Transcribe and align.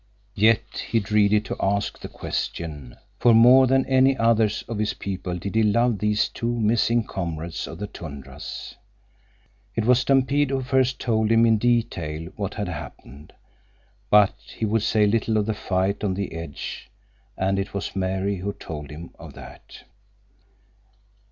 Yet 0.33 0.79
he 0.87 0.99
dreaded 0.99 1.45
to 1.45 1.55
ask 1.59 1.99
the 1.99 2.07
question, 2.07 2.97
for 3.19 3.35
more 3.35 3.67
than 3.67 3.85
any 3.85 4.17
others 4.17 4.63
of 4.67 4.79
his 4.79 4.95
people 4.95 5.37
did 5.37 5.53
he 5.53 5.61
love 5.61 5.99
these 5.99 6.27
two 6.27 6.59
missing 6.59 7.03
comrades 7.03 7.67
of 7.67 7.77
the 7.77 7.85
tundras. 7.85 8.73
It 9.75 9.85
was 9.85 9.99
Stampede 9.99 10.49
who 10.49 10.63
first 10.63 10.97
told 10.99 11.31
him 11.31 11.45
in 11.45 11.59
detail 11.59 12.31
what 12.35 12.55
had 12.55 12.67
happened—but 12.67 14.33
he 14.47 14.65
would 14.65 14.81
say 14.81 15.05
little 15.05 15.37
of 15.37 15.45
the 15.45 15.53
fight 15.53 16.03
on 16.03 16.15
the 16.15 16.31
ledge, 16.33 16.89
and 17.37 17.59
it 17.59 17.75
was 17.75 17.95
Mary 17.95 18.37
who 18.37 18.53
told 18.53 18.89
him 18.89 19.11
of 19.19 19.35
that. 19.35 19.83